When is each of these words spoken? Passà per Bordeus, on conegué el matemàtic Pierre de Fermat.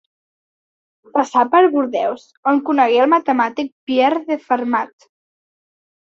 Passà 1.17 1.41
per 1.49 1.59
Bordeus, 1.75 2.23
on 2.51 2.61
conegué 2.69 2.97
el 3.03 3.11
matemàtic 3.11 3.69
Pierre 3.91 4.23
de 4.31 4.39
Fermat. 4.47 5.07